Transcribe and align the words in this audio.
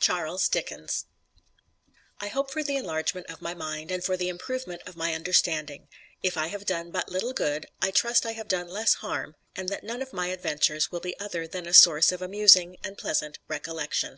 CHARLES 0.00 0.48
DICKENS 0.48 1.04
I 2.20 2.26
hope 2.26 2.50
for 2.50 2.64
the 2.64 2.74
enlargement 2.74 3.30
of 3.30 3.40
my 3.40 3.54
mind, 3.54 3.92
and 3.92 4.02
for 4.02 4.16
the 4.16 4.28
improvement 4.28 4.82
of 4.84 4.96
my 4.96 5.14
understanding. 5.14 5.86
If 6.24 6.36
I 6.36 6.48
have 6.48 6.66
done 6.66 6.90
but 6.90 7.08
little 7.08 7.32
good, 7.32 7.66
I 7.80 7.92
trust 7.92 8.26
I 8.26 8.32
have 8.32 8.48
done 8.48 8.66
less 8.66 8.94
harm, 8.94 9.36
and 9.54 9.68
that 9.68 9.84
none 9.84 10.02
of 10.02 10.12
my 10.12 10.26
adventures 10.30 10.90
will 10.90 10.98
be 10.98 11.16
other 11.20 11.46
than 11.46 11.68
a 11.68 11.72
source 11.72 12.10
of 12.10 12.20
amusing 12.20 12.78
and 12.82 12.98
pleasant 12.98 13.38
recollection. 13.46 14.16